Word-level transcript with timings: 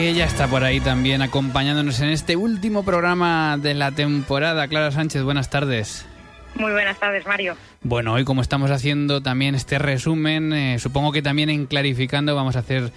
Que 0.00 0.08
ella 0.08 0.24
está 0.24 0.48
por 0.48 0.64
ahí 0.64 0.80
también 0.80 1.20
acompañándonos 1.20 2.00
en 2.00 2.08
este 2.08 2.34
último 2.34 2.86
programa 2.86 3.58
de 3.58 3.74
la 3.74 3.92
temporada. 3.92 4.66
Clara 4.66 4.90
Sánchez, 4.90 5.22
buenas 5.24 5.50
tardes. 5.50 6.08
Muy 6.54 6.72
buenas 6.72 6.98
tardes, 6.98 7.26
Mario. 7.26 7.54
Bueno, 7.82 8.14
hoy 8.14 8.24
como 8.24 8.40
estamos 8.40 8.70
haciendo 8.70 9.22
también 9.22 9.54
este 9.54 9.78
resumen, 9.78 10.54
eh, 10.54 10.78
supongo 10.78 11.12
que 11.12 11.20
también 11.20 11.50
en 11.50 11.66
Clarificando 11.66 12.34
vamos 12.34 12.56
a 12.56 12.60
hacer 12.60 12.92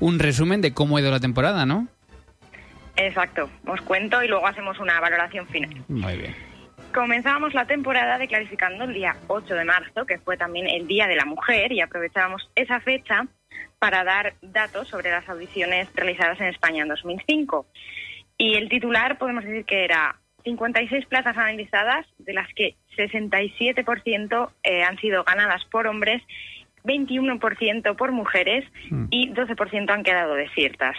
un 0.00 0.18
resumen 0.18 0.62
de 0.62 0.72
cómo 0.72 0.96
ha 0.96 1.02
ido 1.02 1.10
la 1.10 1.20
temporada, 1.20 1.66
¿no? 1.66 1.88
Exacto, 2.96 3.50
os 3.66 3.82
cuento 3.82 4.22
y 4.22 4.28
luego 4.28 4.46
hacemos 4.46 4.78
una 4.78 4.98
valoración 4.98 5.46
final. 5.48 5.84
Muy 5.88 6.16
bien. 6.16 6.34
Comenzábamos 6.94 7.52
la 7.52 7.66
temporada 7.66 8.16
de 8.16 8.28
Clarificando 8.28 8.84
el 8.84 8.94
día 8.94 9.14
8 9.26 9.54
de 9.54 9.64
marzo, 9.66 10.06
que 10.06 10.16
fue 10.16 10.38
también 10.38 10.66
el 10.68 10.86
Día 10.86 11.06
de 11.06 11.16
la 11.16 11.26
Mujer, 11.26 11.70
y 11.72 11.82
aprovechábamos 11.82 12.48
esa 12.54 12.80
fecha 12.80 13.26
para 13.78 14.04
dar 14.04 14.34
datos 14.42 14.88
sobre 14.88 15.10
las 15.10 15.28
audiciones 15.28 15.88
realizadas 15.94 16.40
en 16.40 16.46
España 16.46 16.82
en 16.82 16.88
2005. 16.88 17.66
Y 18.38 18.54
el 18.54 18.68
titular 18.68 19.18
podemos 19.18 19.44
decir 19.44 19.64
que 19.64 19.84
era 19.84 20.16
56 20.44 21.06
plazas 21.06 21.36
analizadas, 21.36 22.06
de 22.18 22.32
las 22.32 22.48
que 22.54 22.76
67% 22.96 24.50
eh, 24.62 24.82
han 24.82 24.98
sido 24.98 25.24
ganadas 25.24 25.64
por 25.70 25.86
hombres, 25.86 26.22
21% 26.84 27.96
por 27.96 28.12
mujeres 28.12 28.64
Mm. 28.90 29.06
y 29.10 29.30
12% 29.32 29.90
han 29.90 30.04
quedado 30.04 30.34
desiertas. 30.34 30.96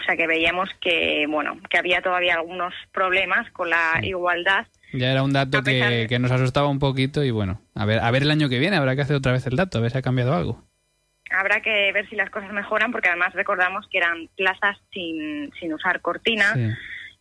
O 0.00 0.04
sea 0.04 0.16
que 0.16 0.26
veíamos 0.26 0.68
que 0.80 1.26
bueno 1.28 1.58
que 1.70 1.78
había 1.78 2.02
todavía 2.02 2.34
algunos 2.34 2.74
problemas 2.92 3.48
con 3.52 3.70
la 3.70 4.00
igualdad. 4.02 4.66
Ya 4.92 5.12
era 5.12 5.22
un 5.22 5.32
dato 5.32 5.62
que, 5.62 5.70
de- 5.72 6.06
que 6.08 6.18
nos 6.18 6.32
asustaba 6.32 6.66
un 6.68 6.78
poquito 6.80 7.22
y 7.22 7.30
bueno, 7.30 7.60
a 7.74 7.84
ver, 7.86 8.00
a 8.00 8.10
ver 8.10 8.22
el 8.22 8.30
año 8.30 8.48
que 8.48 8.58
viene, 8.58 8.76
habrá 8.76 8.96
que 8.96 9.02
hacer 9.02 9.16
otra 9.16 9.32
vez 9.32 9.46
el 9.46 9.56
dato, 9.56 9.78
a 9.78 9.80
ver 9.80 9.90
si 9.92 9.98
ha 9.98 10.02
cambiado 10.02 10.34
algo. 10.34 10.62
Habrá 11.32 11.60
que 11.60 11.92
ver 11.92 12.08
si 12.08 12.16
las 12.16 12.30
cosas 12.30 12.52
mejoran 12.52 12.92
porque 12.92 13.08
además 13.08 13.32
recordamos 13.34 13.86
que 13.88 13.98
eran 13.98 14.28
plazas 14.36 14.78
sin, 14.92 15.52
sin 15.58 15.72
usar 15.74 16.00
cortina. 16.00 16.52
Sí. 16.54 16.68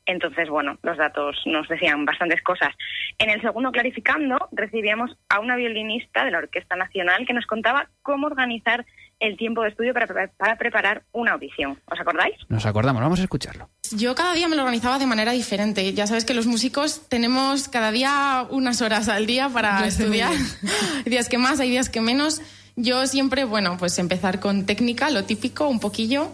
Entonces, 0.06 0.50
bueno, 0.50 0.78
los 0.82 0.98
datos 0.98 1.38
nos 1.46 1.68
decían 1.68 2.06
bastantes 2.06 2.42
cosas. 2.42 2.70
En 3.18 3.30
el 3.30 3.42
segundo 3.42 3.72
clarificando 3.72 4.50
recibíamos 4.52 5.12
a 5.30 5.40
una 5.40 5.56
violinista 5.56 6.26
de 6.26 6.32
la 6.32 6.40
Orquesta 6.40 6.76
Nacional 6.76 7.26
que 7.26 7.34
nos 7.34 7.46
contaba 7.46 7.88
cómo 8.02 8.28
organizar 8.28 8.86
el 9.20 9.38
tiempo 9.38 9.62
de 9.62 9.70
estudio 9.70 9.94
para, 9.94 10.08
para 10.08 10.58
preparar 10.58 11.04
una 11.12 11.34
audición. 11.34 11.80
¿Os 11.86 12.00
acordáis? 12.00 12.36
Nos 12.50 12.66
acordamos, 12.66 13.02
vamos 13.02 13.20
a 13.20 13.24
escucharlo. 13.24 13.70
Yo 13.96 14.16
cada 14.16 14.34
día 14.34 14.48
me 14.48 14.56
lo 14.56 14.64
organizaba 14.64 14.98
de 14.98 15.06
manera 15.06 15.32
diferente. 15.32 15.94
Ya 15.94 16.08
sabes 16.08 16.26
que 16.26 16.34
los 16.34 16.48
músicos 16.48 17.08
tenemos 17.08 17.68
cada 17.70 17.92
día 17.92 18.48
unas 18.50 18.82
horas 18.82 19.10
al 19.10 19.28
día 19.28 19.48
para 19.50 19.86
estudiar. 19.86 20.32
Hay 21.06 21.10
días 21.10 21.30
que 21.30 21.38
más, 21.38 21.60
hay 21.60 21.70
días 21.70 21.90
que 21.90 22.02
menos. 22.02 22.42
Yo 22.76 23.06
siempre, 23.08 23.44
bueno, 23.44 23.78
pues 23.78 23.98
empezar 24.00 24.40
con 24.40 24.66
técnica, 24.66 25.10
lo 25.10 25.24
típico, 25.24 25.68
un 25.68 25.80
poquillo. 25.80 26.30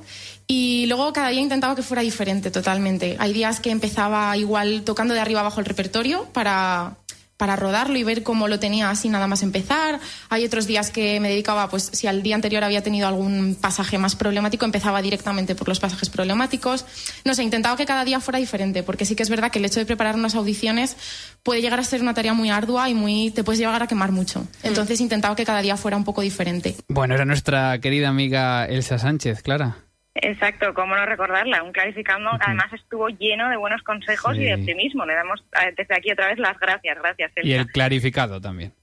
Y 0.48 0.86
luego 0.88 1.12
cada 1.12 1.30
día 1.30 1.42
intentaba 1.42 1.76
que 1.76 1.82
fuera 1.82 2.02
diferente 2.02 2.52
totalmente. 2.52 3.18
Hay 3.20 3.34
días 3.34 3.60
que 3.60 3.70
empezaba 3.70 4.36
igual 4.38 4.84
tocando 4.84 5.14
de 5.14 5.20
arriba 5.20 5.42
abajo 5.42 5.60
el 5.60 5.66
repertorio 5.66 6.26
para, 6.32 6.96
para 7.38 7.56
rodarlo 7.56 7.98
y 7.98 8.04
ver 8.04 8.24
cómo 8.24 8.48
lo 8.48 8.60
tenía 8.60 8.90
así 8.90 9.10
nada 9.10 9.28
más 9.28 9.44
empezar. 9.44 10.00
Hay 10.30 10.44
otros 10.44 10.68
días 10.68 10.90
que 10.92 11.20
me 11.20 11.30
dedicaba, 11.30 11.70
pues 11.70 11.90
si 11.94 12.08
al 12.08 12.24
día 12.24 12.36
anterior 12.36 12.64
había 12.64 12.82
tenido 12.82 13.08
algún 13.08 13.56
pasaje 13.60 13.98
más 13.98 14.16
problemático, 14.16 14.66
empezaba 14.66 15.02
directamente 15.02 15.56
por 15.56 15.68
los 15.68 15.80
pasajes 15.80 16.10
problemáticos. 16.10 16.86
No 17.24 17.36
sé, 17.36 17.44
intentaba 17.44 17.78
que 17.78 17.86
cada 17.86 18.04
día 18.04 18.20
fuera 18.20 18.40
diferente, 18.40 18.84
porque 18.84 19.06
sí 19.06 19.16
que 19.16 19.24
es 19.24 19.30
verdad 19.30 19.52
que 19.52 19.60
el 19.60 19.66
hecho 19.66 19.80
de 19.80 19.86
preparar 19.86 20.16
unas 20.16 20.36
audiciones 20.36 20.98
puede 21.44 21.62
llegar 21.62 21.80
a 21.80 21.84
ser 21.84 22.02
una 22.02 22.14
tarea 22.14 22.34
muy 22.34 22.50
ardua 22.50 22.90
y 22.90 22.94
muy 22.94 23.32
te 23.32 23.44
puedes 23.44 23.60
llegar 23.60 23.82
a 23.82 23.88
quemar 23.88 24.12
mucho. 24.12 24.48
Entonces 24.64 25.00
intentaba 25.00 25.36
que 25.36 25.46
cada 25.46 25.62
día 25.62 25.78
fuera 25.78 25.96
un 25.96 26.04
poco 26.04 26.22
diferente. 26.22 26.76
Bueno, 26.88 27.14
era 27.14 27.26
nuestra 27.26 27.80
querida 27.80 28.10
amiga 28.10 28.66
Elsa 28.66 28.98
Sánchez, 28.98 29.44
Clara. 29.44 29.87
Exacto, 30.22 30.74
cómo 30.74 30.96
no 30.96 31.06
recordarla. 31.06 31.64
Un 31.64 31.72
clarificando 31.72 32.32
que 32.32 32.46
además 32.46 32.72
estuvo 32.74 33.10
lleno 33.10 33.50
de 33.50 33.58
buenos 33.58 33.82
consejos 33.84 34.36
Sí. 34.36 34.42
y 34.42 34.46
de 34.46 34.56
optimismo. 34.56 35.06
Le 35.06 35.14
damos 35.16 35.44
desde 35.76 35.96
aquí 35.96 36.12
otra 36.12 36.28
vez 36.28 36.40
las 36.40 36.58
gracias. 36.60 36.98
Gracias, 36.98 37.32
Y 37.44 37.54
el 37.54 37.68
clarificado 37.68 38.42
también. 38.42 38.74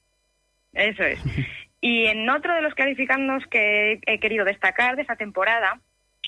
Eso 0.72 1.02
es. 1.04 1.20
Y 1.80 2.06
en 2.06 2.26
otro 2.30 2.54
de 2.54 2.62
los 2.62 2.72
clarificandos 2.74 3.46
que 3.48 4.00
he 4.06 4.18
querido 4.18 4.46
destacar 4.46 4.96
de 4.96 5.02
esta 5.02 5.16
temporada, 5.16 5.80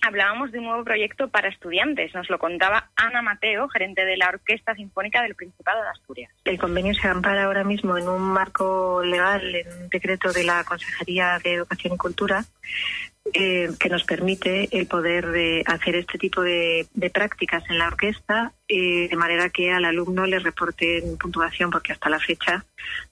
hablábamos 0.07 0.53
de 0.53 0.59
un 0.59 0.67
nuevo 0.67 0.85
proyecto 0.85 1.29
para 1.29 1.49
estudiantes. 1.49 2.15
Nos 2.15 2.31
lo 2.31 2.39
contaba 2.39 2.91
Ana 2.97 3.23
Mateo, 3.23 3.69
gerente 3.69 4.05
de 4.05 4.17
la 4.17 4.29
Orquesta 4.29 4.75
Sinfónica 4.75 5.23
del 5.23 5.35
Principado 5.35 5.83
de 5.83 5.89
Asturias. 5.89 6.33
El 6.45 6.59
convenio 6.59 6.95
se 6.95 7.09
ampara 7.09 7.45
ahora 7.45 7.65
mismo 7.65 7.99
en 7.99 8.09
un 8.09 8.23
marco 8.23 9.03
legal, 9.05 9.55
en 9.55 9.67
un 9.83 9.89
decreto 9.89 10.33
de 10.33 10.45
la 10.45 10.65
Consejería 10.65 11.39
de 11.43 11.55
Educación 11.55 11.95
y 11.95 11.97
Cultura, 11.97 12.45
eh, 13.35 13.69
que 13.81 13.89
nos 13.89 14.05
permite 14.05 14.69
el 14.71 14.87
poder 14.87 15.27
de 15.27 15.65
hacer 15.67 15.97
este 15.97 16.19
tipo 16.19 16.43
de, 16.43 16.87
prácticas 17.13 17.65
en 17.69 17.79
la 17.79 17.89
orquesta, 17.89 18.53
eh, 18.69 19.09
de 19.09 19.17
manera 19.17 19.51
que 19.51 19.73
al 19.73 19.85
alumno 19.85 20.27
le 20.27 20.39
reporten 20.39 21.19
puntuación, 21.19 21.71
porque 21.71 21.93
hasta 21.93 22.09
la 22.09 22.21
fecha 22.21 22.65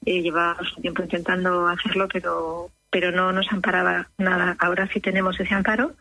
eh, 0.07 0.23
llevábamos 0.23 0.77
un 0.77 0.83
tiempo 0.83 1.03
intentando 1.03 1.67
hacerlo, 1.67 2.07
pero, 2.13 2.71
pero 2.91 3.11
no 3.11 3.33
nos 3.33 3.51
amparaba 3.53 4.09
nada. 4.19 4.57
Ahora 4.61 4.89
sí 4.93 5.01
tenemos 5.01 5.39
ese 5.41 5.55
amparo 5.55 5.95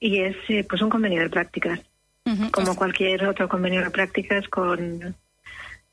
y 0.00 0.20
es 0.20 0.36
eh, 0.48 0.64
pues 0.68 0.82
un 0.82 0.90
convenio 0.90 1.20
de 1.22 1.30
prácticas 1.30 1.80
como 2.50 2.74
cualquier 2.74 3.24
otro 3.26 3.48
convenio 3.48 3.84
de 3.84 3.90
prácticas 3.90 4.48
con, 4.48 5.14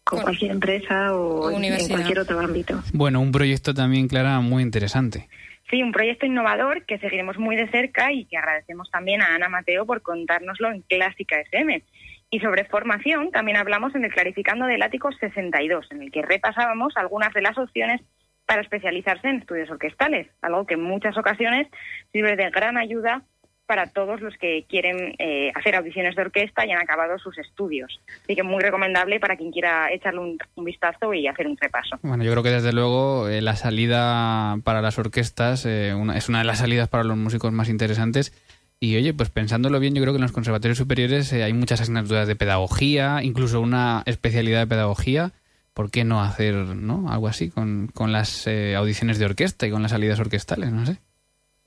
con 0.04 0.22
cualquier 0.22 0.52
empresa 0.52 1.14
o, 1.16 1.46
o 1.46 1.52
en- 1.52 1.88
cualquier 1.88 2.20
otro 2.20 2.40
ámbito. 2.40 2.82
Bueno, 2.92 3.22
un 3.22 3.32
proyecto 3.32 3.74
también, 3.74 4.08
Clara, 4.08 4.40
muy 4.40 4.64
interesante. 4.64 5.30
Sí, 5.70 5.82
un 5.84 5.92
proyecto 5.92 6.26
innovador 6.26 6.86
que 6.86 6.98
seguiremos 7.00 7.38
muy 7.38 7.56
de 7.56 7.70
cerca 7.70 8.12
y 8.12 8.26
que 8.26 8.38
agradecemos 8.38 8.90
también 8.92 9.22
a 9.22 9.36
Ana 9.36 9.48
Mateo 9.48 9.86
por 9.86 10.02
contárnoslo 10.02 10.72
en 10.72 10.82
Clásica 10.82 11.40
FM. 11.40 11.84
Y 12.32 12.40
sobre 12.40 12.66
formación 12.66 13.30
también 13.30 13.58
hablamos 13.58 13.94
en 13.94 14.04
el 14.06 14.12
Clarificando 14.12 14.66
del 14.66 14.82
Ático 14.82 15.12
62, 15.12 15.86
en 15.92 16.02
el 16.02 16.12
que 16.12 16.24
repasábamos 16.24 16.98
algunas 16.98 17.32
de 17.34 17.42
las 17.44 17.58
opciones 17.60 18.02
para 18.48 18.62
especializarse 18.62 19.28
en 19.30 19.38
estudios 19.38 19.70
orquestales, 19.70 20.28
algo 20.42 20.66
que 20.66 20.74
en 20.74 20.82
muchas 20.82 21.16
ocasiones 21.16 21.68
sirve 22.12 22.36
de 22.36 22.50
gran 22.50 22.78
ayuda 22.78 23.22
para 23.66 23.88
todos 23.88 24.22
los 24.22 24.36
que 24.38 24.66
quieren 24.68 25.16
eh, 25.20 25.52
hacer 25.56 25.76
audiciones 25.76 26.16
de 26.16 26.22
orquesta 26.22 26.66
y 26.66 26.72
han 26.72 26.82
acabado 26.82 27.18
sus 27.18 27.38
estudios. 27.38 28.00
Así 28.24 28.36
que 28.36 28.44
muy 28.44 28.62
recomendable 28.62 29.20
para 29.20 29.38
quien 29.38 29.52
quiera 29.52 29.92
echarle 29.92 30.20
un, 30.20 30.38
vistazo 30.66 31.14
y 31.14 31.28
hacer 31.28 31.48
un 31.48 31.58
repaso. 31.58 31.98
Bueno, 32.02 32.24
yo 32.24 32.32
creo 32.32 32.44
que 32.44 32.52
desde 32.52 32.74
luego 32.74 33.28
eh, 33.28 33.42
la 33.42 33.56
salida 33.56 34.58
para 34.64 34.82
las 34.82 35.00
orquestas 35.00 35.66
eh, 35.66 35.96
es 36.16 36.30
una 36.30 36.40
de 36.40 36.46
las 36.46 36.60
salidas 36.60 36.90
para 36.90 37.04
los 37.04 37.18
músicos 37.18 37.52
más 37.52 37.70
interesantes. 37.70 38.34
Y 38.80 38.98
oye, 38.98 39.14
pues 39.14 39.30
pensándolo 39.30 39.80
bien, 39.80 39.96
yo 39.96 40.02
creo 40.02 40.14
que 40.14 40.18
en 40.18 40.24
los 40.24 40.34
conservatorios 40.34 40.78
superiores 40.78 41.32
eh, 41.32 41.44
hay 41.44 41.54
muchas 41.54 41.80
asignaturas 41.80 42.28
de 42.28 42.36
pedagogía, 42.36 43.24
incluso 43.24 43.62
una 43.62 44.04
especialidad 44.06 44.60
de 44.60 44.68
pedagogía. 44.68 45.32
¿Por 45.74 45.90
qué 45.90 46.04
no 46.04 46.22
hacer 46.22 46.54
¿no? 46.54 47.12
algo 47.12 47.28
así 47.28 47.50
con, 47.50 47.90
con 47.94 48.12
las 48.12 48.48
audiciones 48.48 49.18
de 49.18 49.26
orquesta 49.26 49.66
y 49.66 49.72
con 49.72 49.82
las 49.82 49.92
salidas 49.92 50.20
orquestales? 50.20 50.72
No 50.72 50.86
sé. 50.86 51.00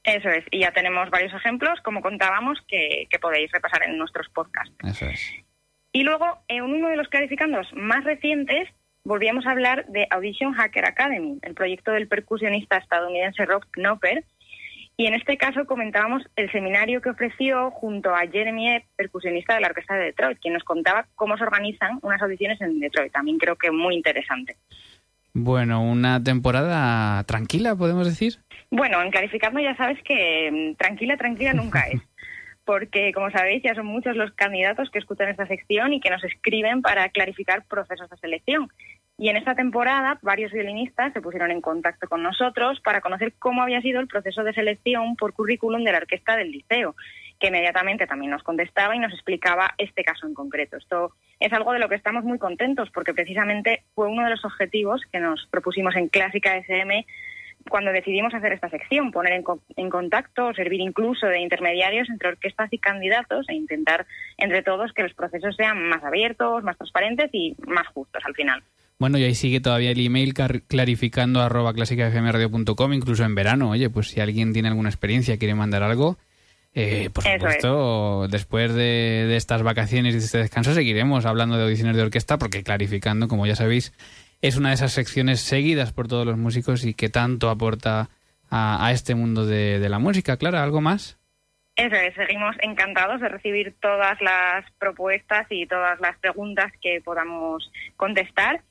Eso 0.06 0.30
es, 0.30 0.44
y 0.52 0.60
ya 0.60 0.70
tenemos 0.70 1.10
varios 1.10 1.34
ejemplos, 1.34 1.80
como 1.82 2.00
contábamos, 2.00 2.58
que, 2.68 3.08
que 3.10 3.18
podéis 3.18 3.50
repasar 3.50 3.82
en 3.82 3.98
nuestros 3.98 4.28
podcasts. 4.28 4.72
Eso 4.84 5.06
es. 5.06 5.34
Y 5.92 6.04
luego, 6.04 6.38
en 6.46 6.62
uno 6.62 6.88
de 6.88 6.96
los 6.96 7.08
clarificandos 7.08 7.66
más 7.74 8.04
recientes, 8.04 8.68
volvíamos 9.02 9.46
a 9.46 9.50
hablar 9.50 9.86
de 9.86 10.06
Audition 10.10 10.52
Hacker 10.52 10.84
Academy, 10.84 11.38
el 11.42 11.54
proyecto 11.54 11.90
del 11.90 12.06
percusionista 12.06 12.76
estadounidense 12.76 13.44
Rob 13.46 13.64
Knopper. 13.72 14.24
Y 14.98 15.06
en 15.06 15.14
este 15.14 15.36
caso 15.36 15.66
comentábamos 15.66 16.22
el 16.36 16.50
seminario 16.52 17.02
que 17.02 17.10
ofreció 17.10 17.70
junto 17.70 18.14
a 18.14 18.26
Jeremy 18.26 18.76
Epp, 18.76 18.84
percusionista 18.96 19.54
de 19.54 19.60
la 19.60 19.68
Orquesta 19.68 19.94
de 19.94 20.04
Detroit, 20.04 20.38
quien 20.40 20.54
nos 20.54 20.64
contaba 20.64 21.06
cómo 21.14 21.36
se 21.36 21.44
organizan 21.44 21.98
unas 22.02 22.22
audiciones 22.22 22.60
en 22.60 22.80
Detroit. 22.80 23.12
También 23.12 23.38
creo 23.38 23.56
que 23.56 23.70
muy 23.70 23.94
interesante. 23.94 24.56
Bueno, 25.34 25.82
una 25.82 26.22
temporada 26.22 27.22
tranquila, 27.24 27.76
podemos 27.76 28.06
decir. 28.06 28.38
Bueno, 28.70 29.00
en 29.02 29.10
Clarificando 29.10 29.60
ya 29.60 29.76
sabes 29.76 30.02
que 30.02 30.50
mm, 30.50 30.76
tranquila, 30.76 31.16
tranquila 31.16 31.52
nunca 31.52 31.86
es. 31.88 32.00
Porque, 32.64 33.12
como 33.12 33.30
sabéis, 33.30 33.62
ya 33.62 33.76
son 33.76 33.86
muchos 33.86 34.16
los 34.16 34.32
candidatos 34.32 34.90
que 34.90 34.98
escuchan 34.98 35.28
esta 35.28 35.46
sección 35.46 35.92
y 35.92 36.00
que 36.00 36.10
nos 36.10 36.24
escriben 36.24 36.82
para 36.82 37.08
clarificar 37.10 37.64
procesos 37.64 38.10
de 38.10 38.16
selección. 38.16 38.68
Y 39.18 39.28
en 39.28 39.36
esta 39.36 39.54
temporada, 39.54 40.18
varios 40.20 40.52
violinistas 40.52 41.12
se 41.12 41.22
pusieron 41.22 41.52
en 41.52 41.60
contacto 41.60 42.08
con 42.08 42.24
nosotros 42.24 42.80
para 42.80 43.00
conocer 43.00 43.34
cómo 43.38 43.62
había 43.62 43.80
sido 43.80 44.00
el 44.00 44.08
proceso 44.08 44.42
de 44.42 44.52
selección 44.52 45.14
por 45.14 45.32
currículum 45.32 45.84
de 45.84 45.92
la 45.92 45.98
orquesta 45.98 46.36
del 46.36 46.50
liceo, 46.50 46.96
que 47.38 47.46
inmediatamente 47.46 48.06
también 48.06 48.32
nos 48.32 48.42
contestaba 48.42 48.94
y 48.94 48.98
nos 48.98 49.12
explicaba 49.14 49.74
este 49.78 50.04
caso 50.04 50.26
en 50.26 50.34
concreto. 50.34 50.76
Esto 50.76 51.14
es 51.40 51.52
algo 51.52 51.72
de 51.72 51.78
lo 51.78 51.88
que 51.88 51.94
estamos 51.94 52.24
muy 52.24 52.38
contentos 52.38 52.90
porque 52.90 53.14
precisamente 53.14 53.84
fue 53.94 54.08
uno 54.08 54.24
de 54.24 54.30
los 54.30 54.44
objetivos 54.44 55.02
que 55.10 55.20
nos 55.20 55.46
propusimos 55.50 55.94
en 55.96 56.08
Clásica 56.08 56.56
SM 56.56 57.06
cuando 57.68 57.92
decidimos 57.92 58.34
hacer 58.34 58.52
esta 58.52 58.68
sección, 58.68 59.10
poner 59.10 59.32
en, 59.34 59.44
en, 59.76 59.90
contacto, 59.90 60.52
servir 60.54 60.80
incluso 60.80 61.26
de 61.26 61.40
intermediarios 61.40 62.08
entre 62.10 62.28
orquestas 62.28 62.72
y 62.72 62.78
candidatos 62.78 63.48
e 63.48 63.54
intentar 63.54 64.06
entre 64.38 64.62
todos 64.62 64.92
que 64.92 65.02
los 65.02 65.14
procesos 65.14 65.56
sean 65.56 65.88
más 65.88 66.02
abiertos, 66.04 66.62
más 66.62 66.76
transparentes 66.76 67.30
y 67.32 67.56
más 67.66 67.86
justos 67.88 68.22
al 68.24 68.34
final. 68.34 68.62
Bueno, 68.98 69.18
y 69.18 69.24
ahí 69.24 69.34
sigue 69.34 69.60
todavía 69.60 69.90
el 69.90 70.04
email 70.04 70.32
clarificando 70.66 71.42
arroba 71.42 71.74
clásicafmradio.com, 71.74 72.92
incluso 72.94 73.24
en 73.24 73.34
verano. 73.34 73.70
Oye, 73.70 73.90
pues 73.90 74.08
si 74.08 74.20
alguien 74.20 74.54
tiene 74.54 74.68
alguna 74.68 74.88
experiencia, 74.88 75.38
quiere 75.38 75.54
mandar 75.54 75.82
algo, 75.82 76.16
eh, 76.78 77.08
por 77.10 77.24
supuesto, 77.24 78.28
después 78.28 78.74
de, 78.74 79.24
de, 79.26 79.36
estas 79.36 79.62
vacaciones 79.62 80.14
y 80.14 80.18
de 80.18 80.24
este 80.24 80.36
descanso 80.36 80.74
seguiremos 80.74 81.24
hablando 81.24 81.56
de 81.56 81.64
audiciones 81.64 81.96
de 81.96 82.02
orquesta 82.02 82.36
porque 82.36 82.62
clarificando, 82.62 83.28
como 83.28 83.46
ya 83.46 83.56
sabéis, 83.56 83.94
es 84.42 84.56
una 84.56 84.70
de 84.70 84.74
esas 84.74 84.92
secciones 84.92 85.40
seguidas 85.40 85.92
por 85.92 86.08
todos 86.08 86.26
los 86.26 86.36
músicos 86.36 86.84
y 86.84 86.94
que 86.94 87.08
tanto 87.08 87.50
aporta 87.50 88.08
a, 88.50 88.90
este 88.92 89.14
mundo 89.14 89.44
de, 89.46 89.86
la 89.88 89.98
música. 89.98 90.36
Clara, 90.36 90.62
¿algo 90.62 90.80
más? 90.80 91.18
Eso 91.74 91.94
es, 91.94 92.14
seguimos 92.14 92.56
encantados 92.60 93.20
de 93.20 93.28
recibir 93.28 93.74
todas 93.80 94.20
las 94.20 94.64
propuestas 94.78 95.46
y 95.50 95.66
todas 95.66 96.00
las 96.00 96.16
preguntas 96.18 96.72
que 96.80 97.00
podamos 97.04 97.70
contestar. 97.96 98.62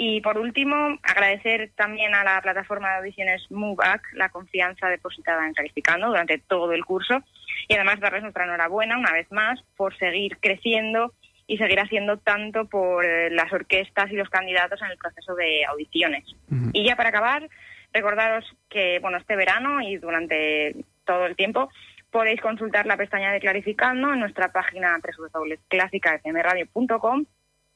Y 0.00 0.20
por 0.20 0.38
último, 0.38 0.98
agradecer 1.02 1.72
también 1.74 2.14
a 2.14 2.22
la 2.22 2.40
plataforma 2.40 2.88
de 2.88 2.96
audiciones 2.98 3.42
MUBAC 3.50 4.00
la 4.14 4.28
confianza 4.28 4.88
depositada 4.88 5.44
en 5.46 5.54
Calificando 5.54 6.06
durante 6.06 6.38
todo 6.38 6.72
el 6.72 6.84
curso 6.84 7.22
y 7.66 7.74
además 7.74 7.98
darles 7.98 8.22
nuestra 8.22 8.44
enhorabuena 8.44 8.96
una 8.96 9.12
vez 9.12 9.30
más 9.32 9.60
por 9.76 9.98
seguir 9.98 10.38
creciendo 10.38 11.12
y 11.48 11.56
seguir 11.56 11.80
haciendo 11.80 12.18
tanto 12.18 12.66
por 12.66 13.04
eh, 13.04 13.30
las 13.30 13.52
orquestas 13.52 14.08
y 14.12 14.14
los 14.14 14.28
candidatos 14.28 14.80
en 14.82 14.92
el 14.92 14.98
proceso 14.98 15.34
de 15.34 15.64
audiciones. 15.64 16.24
Y 16.72 16.84
ya 16.84 16.94
para 16.94 17.08
acabar, 17.08 17.48
recordaros 17.92 18.44
que 18.68 19.00
bueno 19.00 19.18
este 19.18 19.34
verano 19.34 19.80
y 19.80 19.96
durante 19.96 20.76
todo 21.04 21.26
el 21.26 21.34
tiempo 21.34 21.68
podéis 22.10 22.40
consultar 22.40 22.86
la 22.86 22.96
pestaña 22.96 23.32
de 23.32 23.40
Clarificando 23.40 24.12
en 24.12 24.20
nuestra 24.20 24.52
página 24.52 24.96
www.clásicafmradio.com 25.02 27.24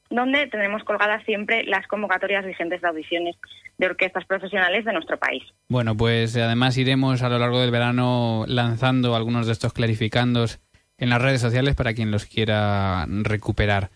donde 0.09 0.47
tenemos 0.47 0.83
colgadas 0.83 1.23
siempre 1.25 1.63
las 1.63 1.87
convocatorias 1.87 2.45
vigentes 2.45 2.81
de 2.81 2.87
audiciones 2.87 3.35
de 3.79 3.87
orquestas 3.87 4.25
profesionales 4.25 4.85
de 4.85 4.93
nuestro 4.93 5.17
país. 5.17 5.41
Bueno, 5.67 5.97
pues 5.97 6.37
además 6.37 6.77
iremos 6.77 7.23
a 7.23 7.29
lo 7.29 7.39
largo 7.39 7.59
del 7.59 7.71
verano 7.71 8.45
lanzando 8.47 9.15
algunos 9.15 9.47
de 9.47 9.53
estos 9.53 9.73
clarificandos 9.73 10.59
en 10.97 11.09
las 11.09 11.21
redes 11.21 11.41
sociales 11.41 11.75
para 11.75 11.93
quien 11.93 12.11
los 12.11 12.25
quiera 12.25 13.05
recuperar. 13.07 13.89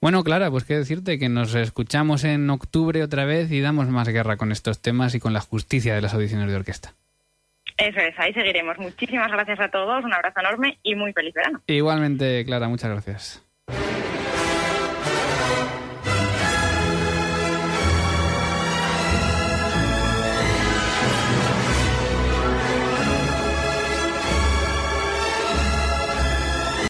Bueno, 0.00 0.24
Clara, 0.24 0.50
pues 0.50 0.64
qué 0.64 0.76
decirte 0.76 1.18
que 1.18 1.28
nos 1.28 1.54
escuchamos 1.54 2.24
en 2.24 2.48
octubre 2.48 3.02
otra 3.02 3.26
vez 3.26 3.52
y 3.52 3.60
damos 3.60 3.88
más 3.88 4.08
guerra 4.08 4.38
con 4.38 4.50
estos 4.50 4.80
temas 4.80 5.14
y 5.14 5.20
con 5.20 5.34
la 5.34 5.40
justicia 5.40 5.94
de 5.94 6.00
las 6.00 6.14
audiciones 6.14 6.48
de 6.48 6.56
orquesta. 6.56 6.94
Eso 7.76 8.00
es, 8.00 8.18
ahí 8.18 8.32
seguiremos. 8.32 8.78
Muchísimas 8.78 9.30
gracias 9.30 9.60
a 9.60 9.68
todos, 9.68 10.04
un 10.04 10.12
abrazo 10.12 10.40
enorme 10.40 10.78
y 10.82 10.94
muy 10.94 11.12
feliz 11.12 11.34
verano. 11.34 11.62
Igualmente, 11.66 12.44
Clara, 12.44 12.68
muchas 12.68 12.90
gracias. 12.90 13.42